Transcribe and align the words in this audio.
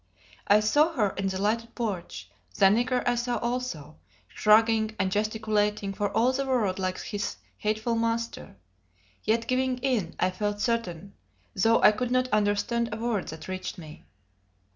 I 0.47 0.61
saw 0.61 0.93
her 0.93 1.11
in 1.11 1.27
the 1.27 1.39
lighted 1.39 1.75
porch; 1.75 2.31
the 2.57 2.65
nigger 2.65 3.07
I 3.07 3.13
saw 3.13 3.37
also, 3.37 3.97
shrugging 4.27 4.95
and 4.97 5.11
gesticulating 5.11 5.93
for 5.93 6.09
all 6.17 6.33
the 6.33 6.43
world 6.43 6.79
like 6.79 6.99
his 6.99 7.35
hateful 7.59 7.93
master; 7.93 8.55
yet 9.23 9.45
giving 9.45 9.77
in, 9.77 10.15
I 10.19 10.31
felt 10.31 10.59
certain, 10.59 11.13
though 11.53 11.83
I 11.83 11.91
could 11.91 12.09
not 12.09 12.29
understand 12.29 12.89
a 12.91 12.97
word 12.97 13.27
that 13.27 13.47
reached 13.47 13.77
me. 13.77 14.03